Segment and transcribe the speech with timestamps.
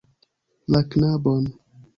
[0.73, 1.43] La knabon.